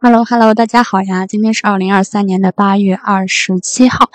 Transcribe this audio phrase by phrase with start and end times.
[0.00, 1.26] Hello，Hello，大家好呀！
[1.26, 4.10] 今天是二零二三年的八月二十七号，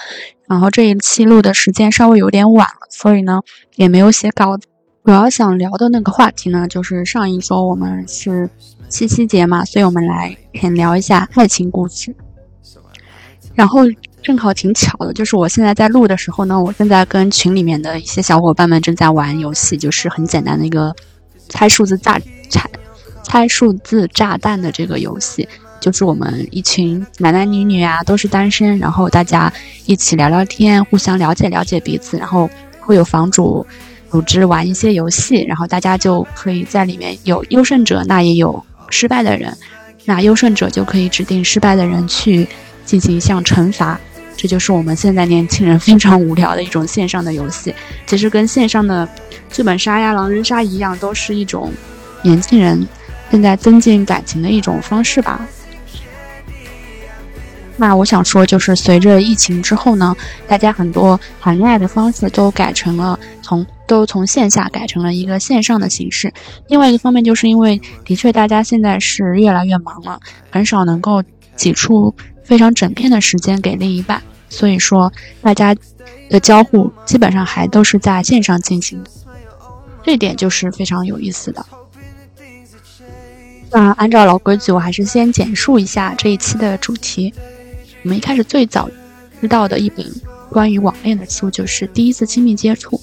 [0.47, 3.41] 然后这一期录的时间稍微有点晚了，所以呢
[3.75, 4.65] 也没有写稿子。
[5.03, 8.49] 主要想聊的那个话题呢，就是上一周我们是
[8.87, 12.15] 七夕节嘛，所以我们来先聊一下爱情故事。
[13.53, 13.81] 然后
[14.21, 20.95] 正好挺巧的，就是我现在在录的时候呢，我正在跟群里面的一些小伙伴们正在玩游戏，就是很简单的一个
[21.49, 22.17] 猜数字炸
[22.49, 22.69] 猜
[23.21, 25.45] 猜数字炸弹的这个游戏。
[25.83, 29.51] 就是我们一群男男女女啊，都是单身，然后大家
[29.85, 33.67] 一起聊聊天，互相了解了解彼此，然后会有房主
[34.09, 39.53] 组织玩一些游戏，然后大家就可以在里面有优胜者，那也有失败的人，
[40.05, 42.47] 那优胜者就可以指定失败的人去
[42.85, 43.99] 进行一项惩罚。
[44.37, 47.75] 这就是我们现在年轻人非常无聊的一种线上的游戏，
[48.07, 49.05] 其实跟线上的
[49.51, 51.69] 剧本杀呀、狼人杀一样，都是一种
[52.21, 52.87] 年轻人
[53.29, 55.45] 正在增进感情的一种方式吧。
[57.75, 60.15] 那我想说，就是随着疫情之后呢，
[60.47, 66.31] 大家很多谈恋爱的方式都改成了从都从线下改成了一个线上的形式。
[66.67, 70.19] 另外一个方面，就是因为的确大家现在是越来越忙了，
[70.51, 71.23] 很少能够
[71.55, 72.13] 挤出
[72.43, 75.11] 非常整片的时间给另一半，所以说
[75.41, 75.75] 大家
[76.29, 79.09] 的交互基本上还都是在线上进行的，
[80.03, 81.65] 这点就是非常有意思的。
[83.71, 87.33] 那按照老规矩，我还是先简述一下这一期的主题。
[88.03, 88.89] 我们一开始最早
[89.39, 90.05] 知道的一本
[90.49, 92.97] 关于网恋的书，就是《第一次亲密接触》。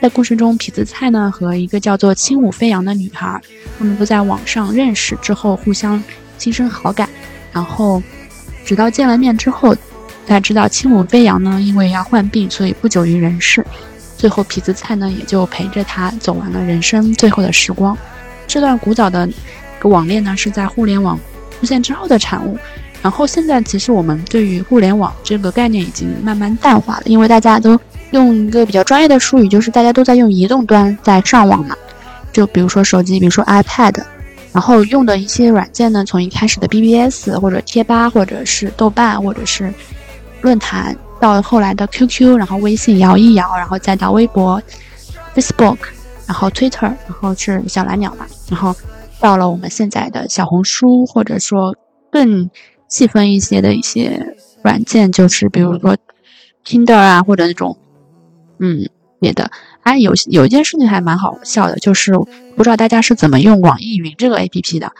[0.00, 3.38] 在故事中，痞子蔡呢和一个叫做轻舞飞扬的女孩，
[3.78, 6.02] 他们都在网上认识之后互相
[6.38, 7.08] 心生好感，
[7.52, 8.02] 然后
[8.64, 9.76] 直到见了面之后，
[10.26, 13.64] 才知道轻舞飞扬呢因为要患病，所以不久于人世。
[14.16, 17.96] 最后，痞子蔡呢也就陪着他走完了人生最后的时光。
[18.46, 19.28] 这段古早的
[19.82, 21.20] 网恋呢，是在互联网
[21.60, 22.58] 出现之后的产物。
[23.02, 27.76] 然后现在其实我们对于互联网这个概念已经慢慢淡化了，因为大家都
[28.12, 31.76] 用一个比较专业的术语，就是大家都在用移动端在上网嘛。
[32.32, 33.96] 就比如说手机，比如说 iPad，
[34.52, 39.74] 然后用的一些软件呢，从一开始的 BBS 或者贴吧，或者是豆瓣，或者是
[40.40, 44.62] 论坛，到后来的 QQ，然后微信摇一摇，然后再到微博、
[45.34, 45.78] Facebook，
[46.28, 48.72] 然后 Twitter，然后是小蓝鸟嘛，然后
[49.18, 51.74] 到了我们现在的小红书，或者说
[52.12, 52.48] 更。
[52.92, 55.96] 细分一些的一些软件，就是比如说
[56.62, 57.78] Tinder 啊，或者那种
[58.58, 58.86] 嗯
[59.18, 59.50] 别的。
[59.80, 62.12] 哎，有有一件事情还蛮好笑的，就是
[62.54, 64.92] 不知道大家是怎么用网易云这个 APP 的。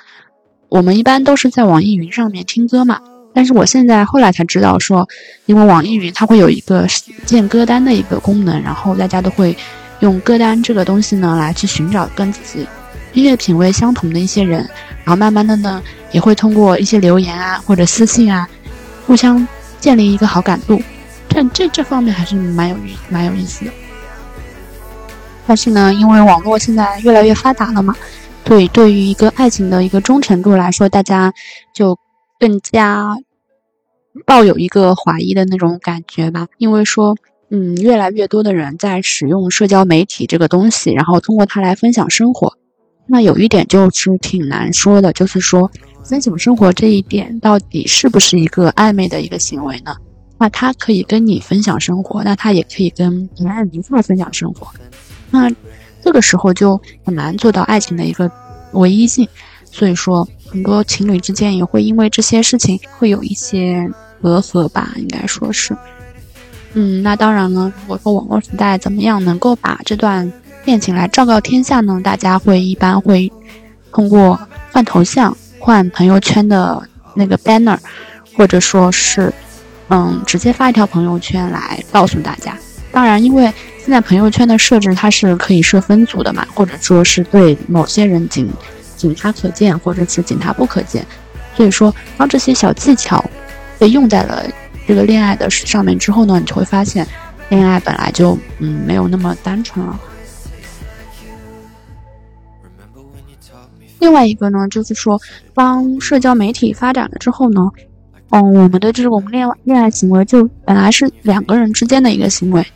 [0.71, 2.99] 我们一般都是在网易云上面听歌嘛，
[3.35, 5.07] 但是我现在后来才知道说，
[5.45, 6.87] 因为网易云它会有一个
[7.27, 9.55] 建歌单的一个功能，然后大家都会
[10.01, 12.67] 用歌单这个东西呢来去寻找跟自己
[13.13, 14.67] 音乐品味相同的一些人。
[15.05, 18.49] 然后慢慢的呢，也会通过一些留言啊或者私信啊，
[19.07, 19.47] 互相
[19.81, 20.81] 建立一个好感度，
[21.29, 22.77] 这这这方面还是蛮有
[23.09, 23.71] 蛮有意思的。
[25.47, 27.97] 但是呢，因为网络现在越来越发达了嘛，
[28.45, 31.33] 对对于一个爱情的一个忠诚度来说，大家
[31.75, 31.99] 就
[32.39, 33.17] 更加
[34.25, 36.47] 抱有一个怀疑的那种感觉吧。
[36.59, 37.17] 因为说，
[37.51, 42.57] 嗯，越来越多的人在使用社交媒体这个东西，然后通过它来分享生活。
[43.07, 45.71] 那有一点就是挺难说的，就是说
[46.13, 49.97] 分享生活这一点到底是不是一个暧昧的一个行为呢？
[50.37, 54.69] 那他可以跟你分享生活，那他也可以跟别人一块分享生活，
[55.31, 55.51] 那
[56.05, 58.31] 这个时候就很难做到爱情的一个
[58.73, 59.27] 唯一性。
[59.65, 63.91] 所以说，很多情侣之间也会因为这些事情会有一些
[64.21, 65.75] 隔阂吧，应该说是。
[66.75, 70.31] 嗯，那当然了，如果说网络时代怎么样能够把这段。
[70.65, 72.01] 恋情来昭告天下呢？
[72.05, 73.33] 大家会一般会
[73.91, 74.39] 通过
[74.71, 76.83] 换头像、换朋友圈的
[77.15, 77.79] 那个 banner，
[78.37, 79.33] 或者说是
[79.91, 82.59] 嗯直接发一条朋友圈来告诉大家。
[82.91, 83.45] 当然，因为
[83.79, 88.51] 现在朋友圈的设置它是可以设分组的嘛，或者说是对某些人仅
[88.97, 91.07] 仅他可见，或者是仅他不可见。
[91.57, 93.25] 所以说，当这些小技巧
[93.79, 94.45] 被用在了
[94.89, 97.07] 这个恋爱的上面之后呢，你就会发现，
[97.51, 99.97] 恋爱本来就嗯没有那么单纯了。
[104.03, 105.17] 另外一个呢，就是说，
[105.55, 107.61] 当社交媒体发展了之后呢，
[108.31, 112.67] 嗯，我们的这种恋爱恋爱行为就本来是两个人之间的一个行为，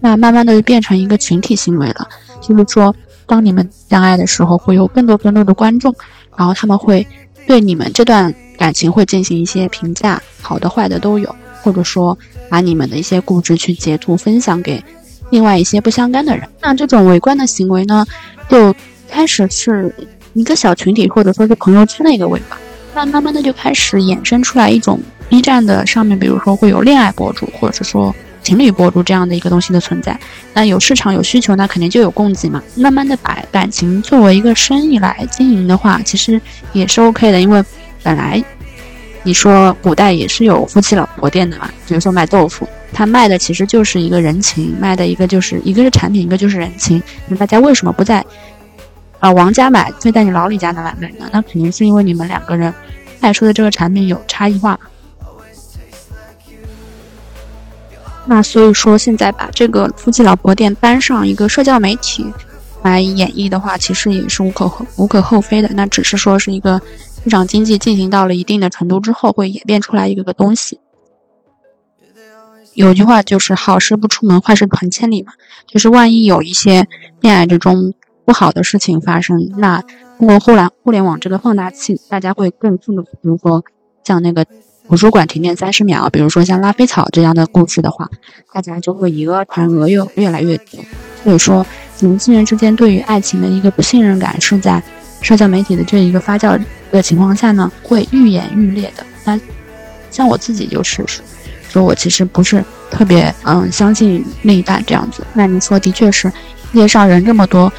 [0.00, 2.08] 那慢慢的就变成一个群体行为了。
[2.40, 2.92] 就是说，
[3.24, 5.94] 当你们相爱的时候，会有更多更多的观众，
[6.36, 7.06] 然后他们会
[7.46, 11.32] 对你们这段感情会进行一些评价，好的坏的都有，
[11.62, 12.18] 或者说
[12.48, 14.82] 把你们的一些故事去截图分享给
[15.30, 16.48] 另外一些不相干的人。
[16.60, 18.04] 那这种围观的行为呢，
[18.48, 18.74] 就
[19.08, 19.94] 开始是。
[20.34, 22.58] 一个小群体或者说是朋友圈的一个尾巴，
[22.94, 30.18] 那慢慢的就开始衍生出来一种 B 站的上面，比如说会有恋爱博主或者是说情侣博主这样的一个东西的存在。
[30.52, 32.62] 那有市场有需求，那肯定就有供给嘛。
[32.74, 36.40] 慢慢的把感情作为一个生意来经营的话，其实
[36.72, 37.64] 也是 OK 的，因为
[38.02, 38.42] 本来
[39.22, 47.00] 你说古代也是有夫妻老婆店的嘛，比如说卖豆腐，他卖的其实就是一个人情，卖的一个就是一个是产品，一个就是人情。
[47.28, 48.24] 那大家为什么不在？
[49.24, 51.26] 啊，王家买就在你老李家的买买呢？
[51.32, 52.74] 那肯定是因为你们两个人
[53.20, 54.78] 卖出的这个产品有差异化。
[58.26, 62.30] 那所以说，现在把这个夫妻老婆店搬上一个社交媒体
[62.82, 65.70] 来演绎的话，其实也是无可无可厚非的。
[65.72, 66.78] 那只是说是一个
[67.22, 70.78] 市场经济进行到了一定的程度之后，会演变出来一个个东西。
[72.74, 75.32] 有句话就是“好事不出门，坏事传千里”嘛，
[75.66, 76.86] 就是万一有一些
[77.22, 77.94] 恋爱之中。
[78.24, 79.82] 不好的事情发生，那
[80.18, 83.62] 通过互联互联网这个放大器，大家会更速的，比如说
[84.02, 84.44] 像那个
[84.88, 88.08] 图书馆停电三十秒，比如说像拉菲草这样的故事的话，
[88.52, 90.80] 大家就会以讹传讹，越越来越多。
[91.22, 91.66] 所以说，
[92.00, 94.82] 年轻人之间对于爱情的一个不信任感，是在
[95.20, 96.58] 社交媒体的这一个发酵
[96.90, 99.04] 的情况下呢，会愈演愈烈的。
[99.24, 99.38] 那
[100.10, 101.04] 像我自己就是，
[101.68, 105.26] 说我其实不是特别嗯相信另一半这样子。
[105.32, 107.72] 那你说的确是，世界上人这么多。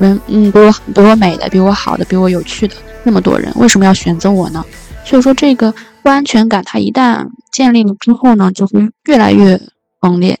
[0.00, 2.74] 人嗯，比我比我美的，比我好的，比我有趣的
[3.04, 4.64] 那么多人，为什么要选择我呢？
[5.04, 9.60] 所以说，这个不安全感，它一旦建立了之后呢，就会越来越
[10.00, 10.38] 猛烈。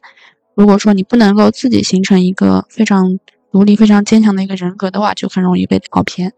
[0.54, 3.18] 如果说你不能够自己形成一个非常
[3.50, 6.32] 独立、非常坚强的一个人格的话，就很容易被跑偏。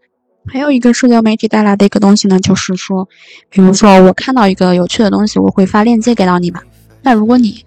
[0.47, 3.07] 还有一个社交媒体带来的一个东西呢，就是说，
[3.49, 6.61] 比如说我看到一个有趣的东西，我会发链接给到你嘛。
[7.01, 7.63] 那如果你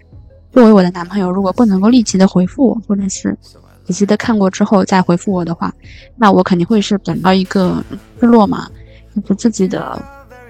[0.53, 3.37] 作为我的男朋友，如果不能够立即的回复我，或者是
[3.87, 5.73] 仔细的看过之后再回复我的话，
[6.17, 7.81] 那我肯定会是等到一个
[8.19, 8.69] 日落嘛，
[9.15, 10.03] 就是自己的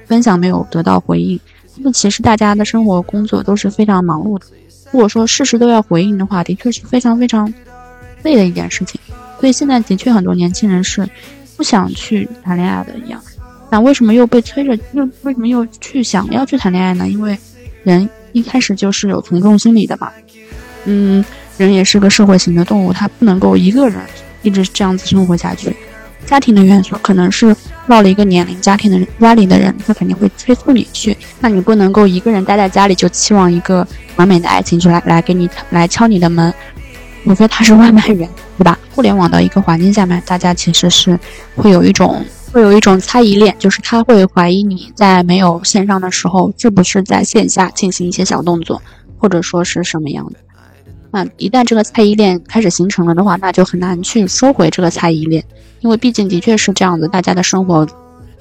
[0.06, 1.38] 分享没有得到回应。
[1.76, 4.46] 那其实大家的生活工作都是非常忙碌的，
[4.90, 7.52] 如果说事事都要回应的话，的确是非常非常
[8.22, 8.98] 累的一件事情。
[9.38, 11.06] 所以现在的确很多年轻人是
[11.58, 13.22] 不想去谈恋爱的一样。
[13.68, 17.06] 那为什么又被催着又为什么又去想要去谈恋爱呢？
[17.06, 17.36] 因为
[17.82, 20.10] 人一开始就是有从众心理的嘛，
[20.86, 21.22] 嗯。
[21.56, 23.98] 人也是个社会型的动物，他不能够一个人
[24.42, 25.74] 一直这样子生活下去。
[26.24, 27.54] 家庭的元素可能是
[27.86, 31.16] 到了一个年龄，家庭的家里的人他肯定会催促你去。
[31.38, 33.86] 那你不能够一个人待在家里就期望一个
[34.16, 36.52] 完美的爱情就来来给你来敲你的门，
[37.24, 38.76] 除非他是外卖员，对吧？
[38.92, 41.16] 互联网的一个环境下面，大家其实是
[41.54, 48.82] 会有一种会有一种猜疑链，就是他会怀疑你在没有线上的时候是不是在线下进行一些小动作，
[49.16, 50.38] 或者说是什么样的。
[51.16, 55.42] 那一旦这个猜疑链开始形成了的话，那就很难去收回这个猜疑链，
[55.80, 57.88] 因为毕竟的确是这样子，大家的生活，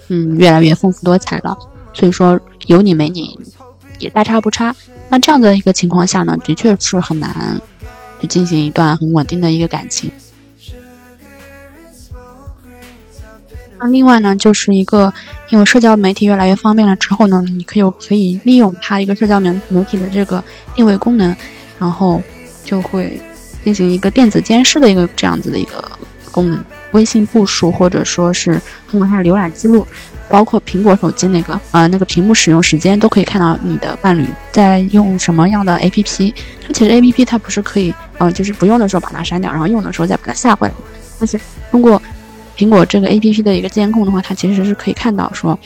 [0.09, 1.57] 嗯，越来越丰富多彩了，
[1.93, 3.39] 所以说有你没你
[3.97, 4.75] 也大差不差。
[5.07, 7.61] 那这样的一个情况下呢，的确是很难
[8.19, 10.11] 去进行一段很稳定的一个感情。
[13.79, 15.13] 那另外呢，就是一个
[15.49, 20.43] 因为社交媒体越来越方便了之后呢，你可以可以利用它一个社交媒媒体的这个
[20.75, 21.33] 定位功能，
[21.79, 22.21] 然后。
[22.65, 23.21] 就会
[23.63, 25.89] 进行一个电子监视的一个这样子的一个
[26.31, 26.59] 功能，
[26.91, 29.87] 微信步数或者说是通过它的浏览记录，
[30.27, 36.33] 包括苹果手机那个呃那个屏幕使用时间都可以看到你的伴侣在用什么样的 APP。
[36.67, 40.73] 它其实 APP 它不是可以呃就是不用的时候把它删掉，然后用的时候再把它下回来。
[41.19, 41.39] 但是
[41.71, 42.01] 通过
[42.57, 45.57] 苹果这个 APP 的一个监控的话，它其实是可以看到说，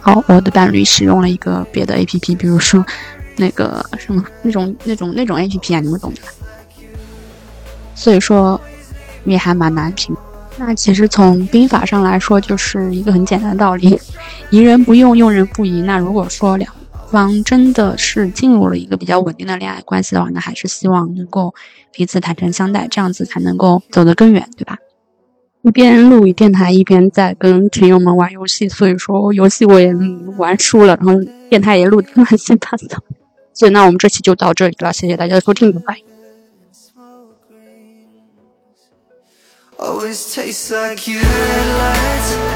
[0.00, 2.84] 好我的伴侣使用了一个别的 APP，比如说。
[3.36, 6.20] 那个什么那种那种那种 A P P 啊，你们懂的。
[7.94, 8.60] 所以说
[9.24, 10.14] 也还蛮难评。
[10.58, 14.00] 那其实从兵法上来说，就是一个很简单的道理：
[14.50, 15.82] 疑人不用，用人不疑。
[15.82, 16.72] 那如果说两
[17.10, 21.54] 方真的是进入了一个比较稳定的恋爱关系的话，那还是希望能够
[21.92, 24.78] 彼此坦诚相待，这样子才能够走得更远，对吧？
[25.62, 29.92] 一边录电台，一边在跟群友们玩游戏，所以说游戏我也
[30.36, 31.12] 玩输了，然后
[31.50, 33.02] 电台也录的乱七八糟。
[33.56, 35.96] 所以，那我们这期就到这里了，谢谢大家的收听，拜拜。
[39.78, 42.55] always tastes like you headlights.